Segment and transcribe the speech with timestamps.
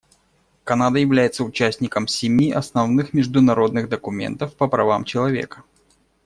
[0.63, 5.63] Канада является участником семи основных международных документов по правам человека.